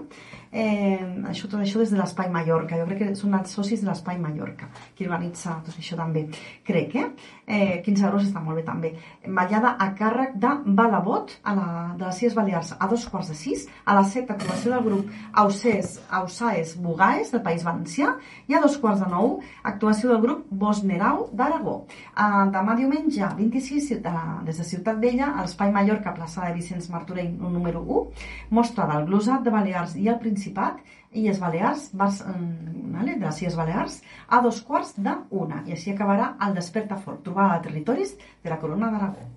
[0.52, 3.88] Eh, això, tot això des de l'Espai Mallorca, jo crec que són els socis de
[3.88, 6.26] l'Espai Mallorca, qui organitza tot això també,
[6.66, 7.08] crec, eh?
[7.46, 8.92] eh 15 euros està molt bé també.
[9.26, 13.38] Ballada a càrrec de Balabot, a la, de les Cies Balears, a dos quarts de
[13.38, 18.14] sis, a la set, actuació del grup Ausès, Ausaes Bugaes, del País Valencià,
[18.46, 20.46] i a dos quarts de nou, actuació del grup
[20.92, 21.74] Bosnerau d'Aragó.
[21.88, 26.55] Eh, demà diumenge, 26, de la, des de Ciutat Vella, a l'Espai Mallorca, plaça de
[26.55, 28.02] Vicenç Martorell, número 1,
[28.50, 30.81] mostra del glosat de Balears i el Principat,
[31.12, 35.62] Illes Balears, Bars, vale, de les Balears, a dos quarts de una.
[35.66, 39.28] I així acabarà el Desperta Fort, trobada de territoris de la Corona d'Aragó.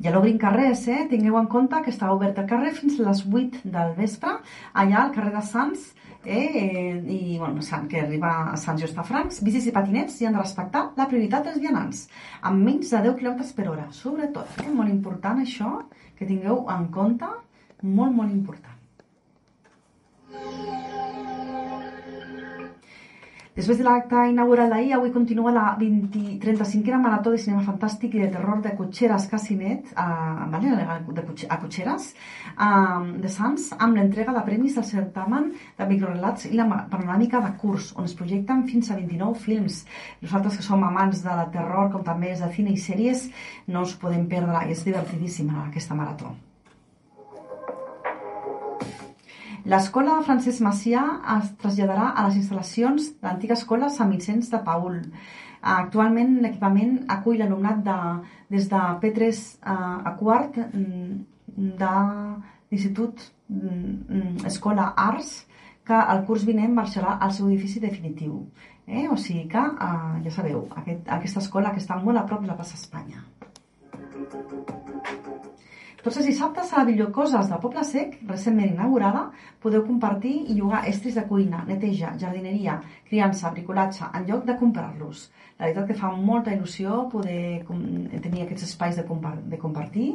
[0.00, 1.02] Ja l'obrin carrers, eh?
[1.10, 4.38] Tingueu en compte que està obert el carrer fins a les 8 del vespre,
[4.72, 5.90] allà al carrer de Sants,
[6.24, 6.96] eh?
[7.04, 10.38] i bueno, Sant, que arriba a Sant Just a Francs, bicis i patinets i han
[10.38, 12.06] de respectar la prioritat dels vianants,
[12.40, 14.60] amb menys de 10 km per hora, sobretot.
[14.64, 14.70] Eh?
[14.72, 15.76] Molt important això,
[16.16, 17.28] que tingueu en compte,
[17.82, 18.76] molt, molt important.
[23.50, 28.20] Després de l'acte inaugural d'ahir, avui continua la 20, 35a Marató de Cinema Fantàstic i
[28.22, 30.76] de Terror de Cotxeres Casinet, a, vale,
[31.16, 32.06] de, a Cotxeres,
[32.54, 32.68] a,
[33.24, 35.48] de Sants, amb l'entrega de premis del certamen
[35.80, 39.80] de microrelats i la panoràmica de curs, on es projecten fins a 29 films.
[40.22, 43.26] Nosaltres que som amants de la terror, com també és de cine i sèries,
[43.66, 46.30] no us podem perdre, és divertidíssima aquesta marató.
[49.68, 51.02] L'escola Francesc Macià
[51.36, 55.02] es traslladarà a les instal·lacions de l'antiga escola Sant Vicenç de Paul.
[55.60, 57.98] Actualment l'equipament acull l'alumnat de,
[58.54, 59.76] des de P3 a,
[60.08, 61.18] a quart mm,
[61.82, 61.92] de
[62.70, 65.34] l'Institut mm, Escola Arts
[65.84, 68.46] que el curs vinent marxarà al seu edifici definitiu.
[68.86, 69.08] Eh?
[69.12, 72.48] O sigui que, eh, ja sabeu, aquest, aquesta escola que està molt a prop de
[72.48, 73.26] la plaça Espanya.
[76.00, 79.26] Tots els dissabtes a la Bibliocoses del Poble Sec, recentment inaugurada,
[79.60, 82.78] podeu compartir i llogar estris de cuina, neteja, jardineria,
[83.10, 85.26] criança, bricolatge, en lloc de comprar-los.
[85.58, 87.66] La veritat que fa molta il·lusió poder
[88.24, 90.06] tenir aquests espais de, compar de compartir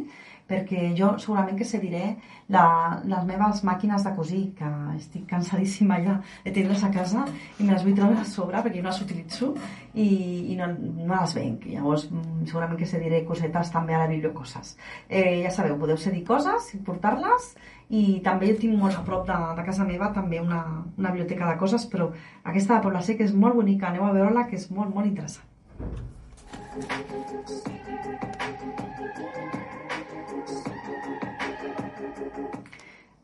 [0.49, 2.15] perquè jo segurament que cediré
[2.53, 7.25] la, les meves màquines de cosir, que estic cansadíssima ja de tenir-les a casa
[7.57, 9.53] i me les vull treure a sobre perquè no les utilitzo
[9.93, 10.07] i,
[10.53, 11.65] i no, no les venc.
[11.73, 14.75] Llavors mm, segurament que cediré cosetes també a la bibliocoses.
[15.09, 17.55] Eh, ja sabeu, podeu cedir coses i portar-les
[17.89, 20.61] i també tinc molt a prop de, de casa meva també una,
[20.97, 22.11] una biblioteca de coses, però
[22.43, 25.45] aquesta de Pobla Sec és molt bonica, aneu a veure-la que és molt, molt interessant.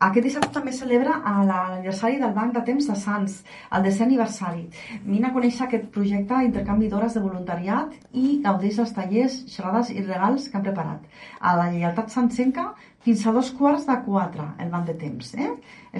[0.02, 1.14] Aquest dissabte també celebra
[1.46, 3.36] l'aniversari del Banc de Temps de Sants,
[3.76, 4.64] el desè aniversari.
[5.04, 10.02] Vine a conèixer aquest projecte d'intercanvi d'hores de voluntariat i gaudeix dels tallers, xerrades i
[10.02, 11.06] regals que han preparat.
[11.38, 12.72] A la Lleialtat Santsenca
[13.06, 15.34] fins a dos quarts de quatre, el Banc de Temps.
[15.38, 15.52] Eh?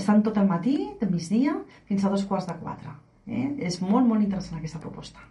[0.03, 1.55] Estan tot el matí, del migdia,
[1.87, 2.97] fins a dos quarts de quatre.
[3.31, 3.47] Eh?
[3.71, 5.23] És molt, molt interessant aquesta proposta.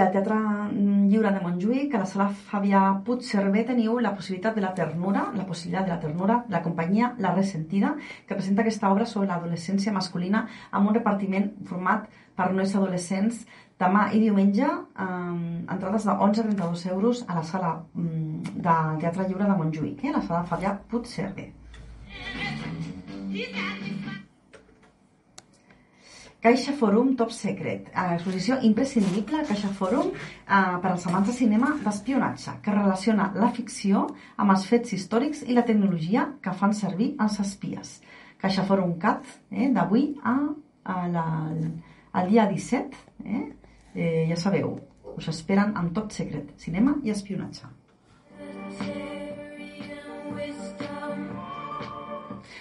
[0.00, 0.36] I al Teatre
[0.72, 5.44] Lliure de Montjuïc, a la sala Fabià Puigcerver, teniu la possibilitat de la ternura, la
[5.44, 7.90] possibilitat de la ternura, la companyia La Resentida,
[8.24, 13.42] que presenta aquesta obra sobre l'adolescència masculina amb un repartiment format per nois adolescents
[13.82, 14.70] demà i diumenge,
[15.04, 15.36] eh,
[15.76, 20.04] entrades de 11 a 32 euros a la sala mm, de Teatre Lliure de Montjuïc,
[20.06, 21.50] eh, la sala Fabià Puigcerver.
[26.40, 32.54] Caixa Forum Top Secret, exposició imprescindible Caixa Forum eh, per als amants de cinema d'espionatge,
[32.64, 34.06] que relaciona la ficció
[34.40, 37.98] amb els fets històrics i la tecnologia que fan servir els espies.
[38.40, 40.38] Caixa Forum Cat, eh, d'avui a,
[40.88, 41.26] a la,
[42.16, 43.44] al dia 17, eh,
[43.92, 44.78] eh, ja sabeu,
[45.12, 47.68] us esperen amb Top Secret, cinema i espionatge.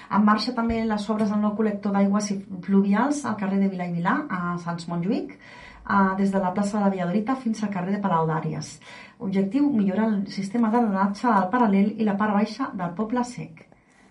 [0.09, 2.31] En marxa també les obres del nou col·lector d'aigües
[2.65, 5.35] fluvials al carrer de Vila i Vilà, a Sants Montjuïc,
[6.17, 8.75] des de la plaça de la Villadorita fins al carrer de Palau d'Àries.
[9.19, 13.65] Objectiu, millorar el sistema de drenatge al paral·lel i la part baixa del poble sec.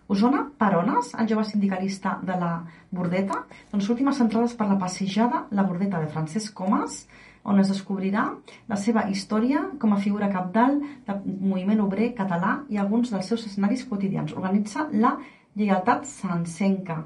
[0.09, 2.53] Osona, Parones, el jove sindicalista de la
[2.91, 7.03] Bordeta, doncs últimes entrades per la passejada La Bordeta de Francesc Comas,
[7.45, 8.25] on es descobrirà
[8.69, 13.47] la seva història com a figura capdalt del moviment obrer català i alguns dels seus
[13.47, 14.33] escenaris quotidians.
[14.37, 15.15] Organitza la
[15.59, 17.01] Lleialtat Sansenca.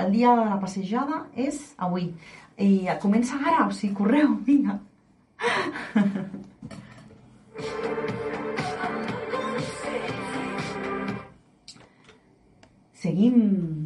[0.00, 2.06] El dia de la passejada és avui.
[2.58, 4.80] I comença ara, o sigui, correu, vinga.
[12.98, 13.77] Seguim.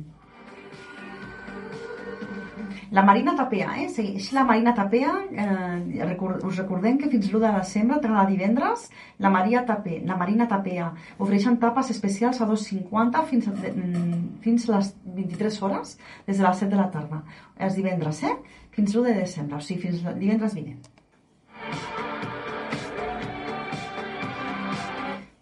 [2.93, 3.87] La Marina Tapea, eh?
[3.89, 5.13] Segueix la Marina Tapea.
[5.33, 8.85] Eh, record, us recordem que fins l'1 de desembre, cada divendres,
[9.17, 13.57] la, Maria Tapé, la Marina Tapea ofereixen tapes especials a 2,50 fins, a,
[14.45, 15.97] fins a les 23 hores,
[16.29, 17.25] des de les 7 de la tarda.
[17.57, 18.37] Els divendres, eh?
[18.77, 22.02] Fins l'1 de desembre, o sigui, fins divendres vinent.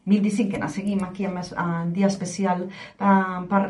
[0.08, 3.10] 25ena, seguim aquí amb el dia especial eh,
[3.50, 3.62] per,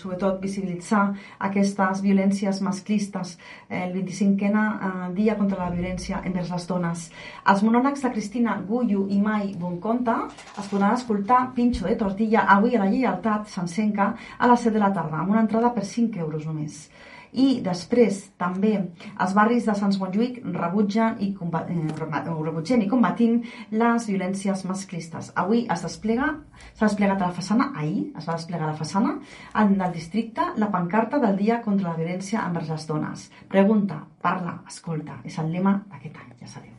[0.00, 1.02] sobretot, visibilitzar
[1.48, 3.36] aquestes violències masclistes,
[3.68, 7.06] el 25ena eh, dia contra la violència envers les dones.
[7.52, 10.22] Els monòlegs de Cristina Gullo i Mai Bonconta
[10.58, 14.84] es podran escoltar Pincho de Tortilla avui a la Lleialtat Sansenca a les 7 de
[14.86, 16.86] la tarda, amb una entrada per 5 euros només
[17.34, 24.06] i després també els barris de Sants Montjuïc rebutgen i, eh, rebutgen i combatint les
[24.08, 25.32] violències masclistes.
[25.34, 26.30] Avui es desplega,
[26.74, 29.18] s'ha desplegat a la façana, ahir es va desplegar a la façana,
[29.54, 33.30] en el districte, la pancarta del dia contra la violència envers les dones.
[33.48, 36.74] Pregunta, parla, escolta, és el lema d'aquest any, ja sabeu.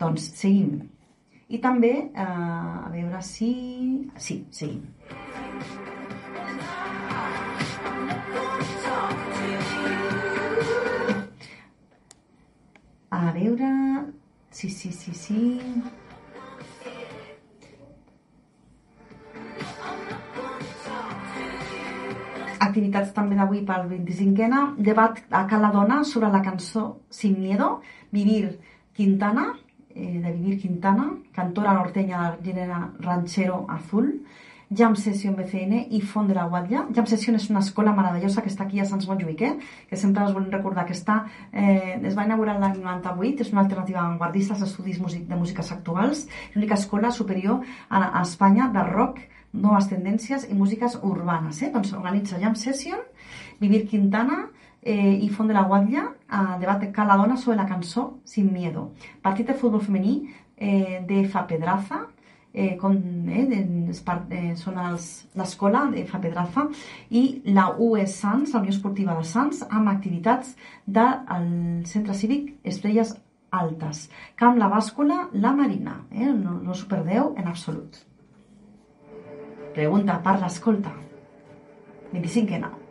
[0.00, 0.80] Doncs seguim.
[1.50, 4.10] I també, eh, a veure si...
[4.16, 4.84] Sí, seguim.
[13.20, 13.68] A veure...
[14.50, 15.40] Sí, sí, sí, sí...
[22.60, 24.62] Activitats també d'avui pel 25ena.
[24.88, 27.68] Debat a Cala Dona sobre la cançó Sin Miedo.
[28.10, 28.54] Vivir
[28.96, 29.50] Quintana,
[29.90, 34.14] eh, de Vivir Quintana, cantora norteña del gènere ranchero azul.
[34.70, 36.84] Jam Session BCN i Font de la Guatlla.
[36.94, 39.56] Jam Session és una escola meravellosa que està aquí a Sants Montjuïc, eh?
[39.90, 43.64] que sempre us volem recordar que està, eh, es va inaugurar l'any 98, és una
[43.64, 49.18] alternativa avantguardista als estudis de músiques actuals, l'única escola superior a, a Espanya de rock,
[49.52, 51.62] noves tendències i músiques urbanes.
[51.62, 51.72] Eh?
[51.74, 53.02] Doncs organitza Jam Session
[53.58, 54.44] Vivir Quintana
[54.82, 58.52] eh, i Font de la Guatlla, a debat de Cala Dona sobre la cançó Sin
[58.52, 58.92] Miedo.
[59.20, 60.20] Partit de futbol femení
[60.56, 62.06] eh, de Fa Pedraza,
[62.52, 62.96] eh, com,
[63.28, 63.60] eh, de,
[64.36, 64.78] eh, són
[65.38, 66.66] l'escola de Fa Pedraza
[67.10, 73.16] i la US Sants, la Unió Esportiva de Sants, amb activitats del Centre Cívic Estrelles
[73.50, 74.08] Altes.
[74.36, 76.04] Camp La Bàscula, La Marina.
[76.10, 76.30] Eh?
[76.32, 77.98] No, no s'ho perdeu en absolut.
[79.74, 80.92] Pregunta per l'escolta.
[82.12, 82.89] 25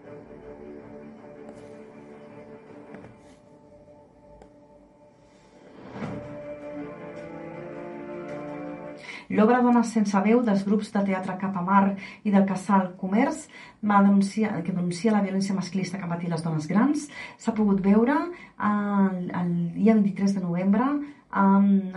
[9.29, 13.43] L'obra Dones sense veu dels grups de teatre Capamar i del Casal Comerç
[13.85, 17.05] va denunciar, que denuncia la violència masclista que han patit les dones grans
[17.37, 20.87] s'ha pogut veure el, el dia 23 de novembre
[21.29, 21.43] a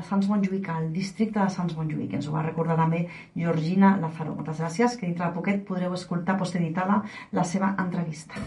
[0.09, 2.13] Sants Montjuïc, al districte de Sants Montjuïc.
[2.19, 4.35] Ens ho va recordar també Georgina Lazaro.
[4.37, 7.01] Moltes gràcies, que dintre de poquet podreu escoltar posteritada
[7.33, 8.45] la seva entrevista.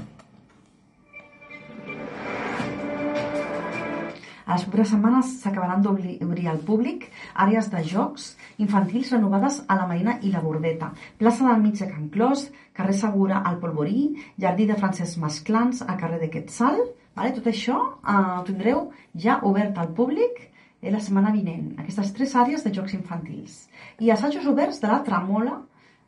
[4.46, 8.28] A les properes setmanes s'acabaran d'obrir al públic àrees de jocs
[8.62, 12.44] infantils renovades a la Marina i la Bordeta, plaça del mig de Can Clos,
[12.78, 14.04] carrer Segura al Polvorí,
[14.38, 16.78] jardí de Francesc Masclans al carrer de Quetzal.
[17.16, 17.32] Vale?
[17.34, 18.90] Tot això eh, ho tindreu
[19.26, 23.64] ja obert al públic eh, la setmana vinent, aquestes tres àrees de jocs infantils.
[23.98, 25.58] I assajos oberts de la Tramola,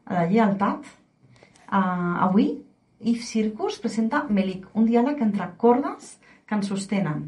[0.06, 0.86] a la Llealtat.
[1.68, 2.52] Uh, avui,
[3.02, 6.16] If Circus presenta Melic, un diàleg entre cordes
[6.48, 7.28] que ens sostenen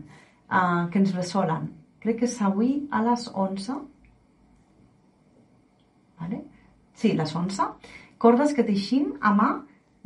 [0.49, 1.69] que ens ressolen.
[2.03, 3.75] Crec que és avui a les 11.
[6.19, 6.43] Vale?
[6.93, 7.67] Sí, les 11.
[8.19, 9.49] Cordes que teixim a mà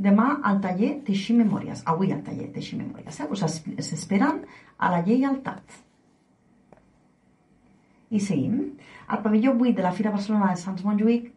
[0.04, 1.84] demà al taller Teixim Memòries.
[1.90, 3.20] Avui al taller Teixim Memòries.
[3.20, 3.28] Eh?
[3.30, 3.44] Us,
[3.78, 4.44] es esperen
[4.78, 5.80] a la lleialtat.
[8.14, 8.74] I seguim.
[9.08, 11.33] Al pavelló 8 de la Fira Barcelona de Sants Montjuïc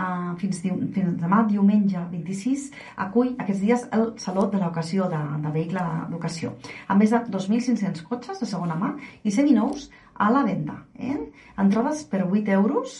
[0.00, 2.68] uh, fins, fins demà, diumenge 26,
[3.06, 6.54] acull aquests dies el Saló de l'Ocasió de, de Vehicle d'Educació,
[6.88, 9.90] amb més de 2.500 cotxes de segona mà i seminous
[10.20, 10.80] a la venda.
[10.98, 11.16] Eh?
[11.58, 12.96] Entrades per 8 euros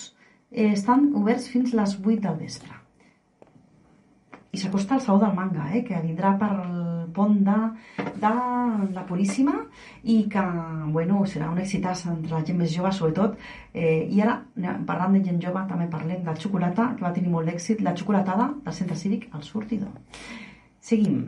[0.51, 2.77] eh, estan oberts fins les 8 del vespre.
[4.51, 6.55] I s'acosta el Saló del Manga, eh, que vindrà per
[7.15, 7.57] pont de,
[8.23, 8.33] de
[8.97, 9.57] la Puríssima
[10.03, 10.45] i que,
[10.95, 13.39] bueno, serà un exitàs entre la gent més jove, sobretot.
[13.73, 14.39] Eh, I ara,
[14.87, 18.53] parlant de gent jove, també parlem de xocolata, que va tenir molt d'èxit, la xocolatada
[18.65, 19.93] del Centre Cívic al Sortidor.
[20.81, 21.19] Seguim.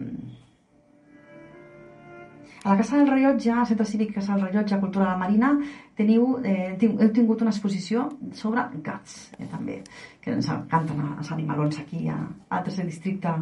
[2.65, 5.49] A la Casa del Rellotge, al Centre Cívic Casa del Rellotge, Cultura de la Marina,
[5.99, 8.05] teniu, eh, heu tingut una exposició
[8.39, 9.81] sobre gats, eh, també,
[10.23, 13.35] que ens encanten els animalons aquí a, a tercer districte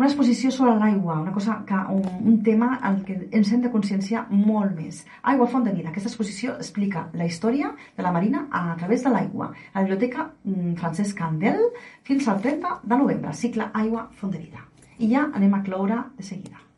[0.00, 3.70] Una exposició sobre l'aigua, una cosa que, un, un tema al que ens hem de
[3.74, 5.02] conscienciar molt més.
[5.28, 5.90] Aigua, font de vida.
[5.90, 9.50] Aquesta exposició explica la història de la Marina a través de l'aigua.
[9.74, 11.60] A la Biblioteca mm, Francesc Candel
[12.08, 13.36] fins al 30 de novembre.
[13.44, 14.64] Cicle Aigua, font de vida.
[14.96, 16.69] I ja anem a cloure de seguida.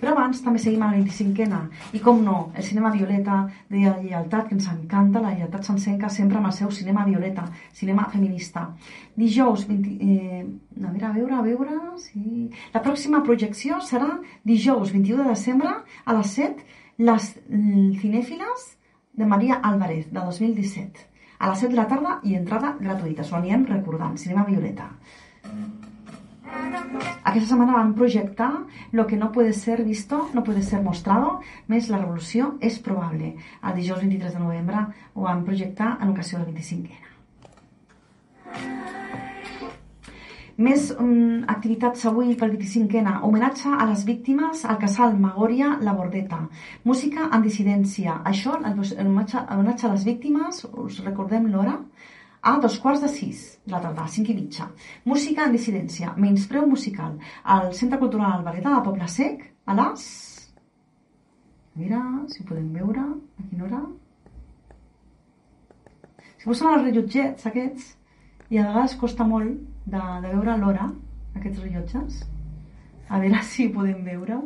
[0.00, 1.60] Però abans també seguim a la 25ena.
[1.96, 6.38] I com no, el cinema Violeta de lleialtat, que ens encanta, la lleialtat s'encenca sempre
[6.38, 8.68] amb el seu cinema Violeta, cinema feminista.
[9.16, 10.44] Dijous, 20, eh,
[10.84, 11.78] a veure, a veure, a veure...
[11.98, 12.48] Sí.
[12.74, 14.12] La pròxima projecció serà
[14.46, 15.72] dijous 21 de desembre
[16.04, 16.66] a les 7,
[16.98, 17.32] les
[18.02, 18.68] cinèfiles
[19.18, 21.06] de Maria Álvarez, de 2017.
[21.38, 23.26] A les 7 de la tarda i entrada gratuïta.
[23.26, 24.16] S'ho anirem recordant.
[24.18, 24.90] Cinema Violeta.
[27.28, 28.50] Aquesta setmana van projectar
[28.92, 33.34] Lo que no puede ser visto, no puede ser mostrado, més la revolució és probable.
[33.62, 37.04] El dijous 23 de novembre ho van projectar en ocasió del 25ena.
[40.58, 43.20] Més um, activitats avui pel 25ena.
[43.28, 46.40] Homenatge a les víctimes al casal Magòria La Bordeta.
[46.82, 48.16] Música en dissidència.
[48.26, 51.76] Això, homenatge, homenatge a les víctimes, us recordem l'hora?
[52.42, 54.68] A dos quarts de sis de la tarda, cinc i mitja.
[55.04, 60.04] Música en dissidència, menyspreu musical, al Centre Cultural Albareta de Poble Sec, a les...
[61.78, 63.04] Mira, si podem veure,
[63.38, 63.82] a quina hora...
[66.38, 67.94] Si posen els rellotgets aquests,
[68.48, 70.86] i a vegades costa molt de, de veure l'hora,
[71.36, 72.22] aquests rellotges.
[73.08, 74.40] A veure si podem veure-ho.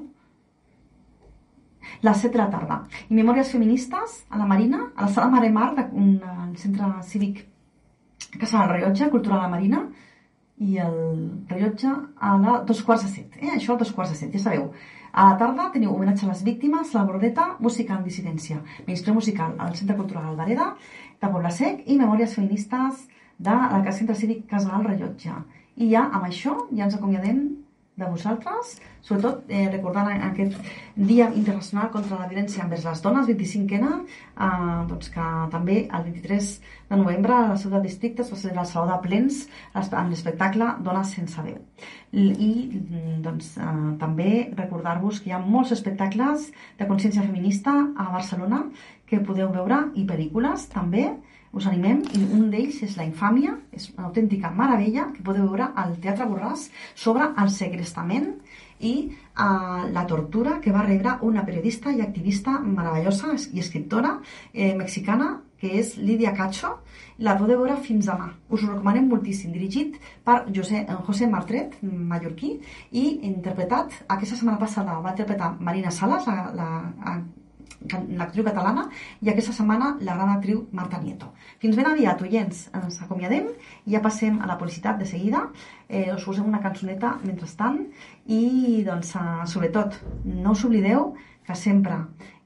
[2.03, 2.81] Les 7 de la tarda.
[3.11, 7.43] I Memòries Feministes a la Marina, a la sala Mare Mar del Centre Cívic
[8.39, 9.83] Casa del Rellotge, Cultura de la Marina,
[10.63, 10.97] i el
[11.51, 13.39] rellotge a la dos quarts de set.
[13.41, 13.51] Eh?
[13.57, 14.69] Això a dos quarts de set, ja sabeu.
[15.13, 19.57] A la tarda teniu homenatge a les víctimes, la bordeta, música en dissidència, ministre musical
[19.59, 20.71] al Centre Cultural Alvareda,
[21.21, 23.05] de Poble Sec i memòries feministes
[23.39, 25.35] de la Centre Cívic Casa del Rellotge.
[25.77, 27.45] I ja amb això ja ens acomiadem
[27.97, 30.55] de vosaltres, sobretot eh, recordant aquest
[30.97, 34.47] Dia Internacional contra la Violència envers les Dones, 25N, eh,
[34.89, 36.49] doncs que també el 23
[36.89, 39.43] de novembre a la ciutat de districte es va celebrar el Saló de Plens
[39.75, 41.61] amb l'espectacle Dones sense veu.
[42.13, 42.53] I
[43.25, 48.65] doncs, eh, també recordar-vos que hi ha molts espectacles de consciència feminista a Barcelona
[49.07, 51.11] que podeu veure i pel·lícules també,
[51.53, 55.69] us animem i un d'ells és La infàmia, és una autèntica meravella que podeu veure
[55.77, 58.31] al Teatre Borràs sobre el segrestament
[58.83, 64.17] i uh, la tortura que va rebre una periodista i activista meravellosa i escriptora
[64.53, 66.73] eh, mexicana que és Lídia Cacho,
[67.23, 68.33] la podeu veure fins demà.
[68.51, 69.95] Us ho recomanem moltíssim, dirigit
[70.27, 72.57] per José, eh, José Martret, mallorquí,
[72.91, 77.13] i interpretat, aquesta setmana passada va interpretar Marina Salas, la, la
[77.91, 78.89] l'actriu catalana,
[79.21, 81.33] i aquesta setmana la gran actriu Marta Nieto.
[81.63, 83.49] Fins ben aviat, oients, ens acomiadem
[83.89, 85.47] ja passem a la publicitat de seguida.
[85.89, 87.81] Eh, us posem una cançoneta mentrestant
[88.27, 91.15] i, doncs, eh, sobretot, no us oblideu
[91.47, 91.97] que sempre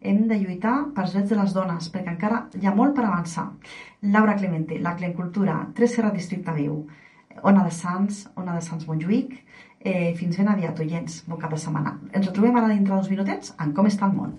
[0.01, 3.51] hem de lluitar pels drets de les dones, perquè encara hi ha molt per avançar.
[4.03, 6.85] Laura Clemente, la Clencultura, 3 Serra Districte Viu,
[7.43, 9.35] Ona de Sants, Ona de Sants Montjuïc,
[9.81, 11.97] eh, fins ben aviat, oients, bon cap de setmana.
[12.13, 14.37] Ens retrobem ara dintre d'uns minutets en Com està el món.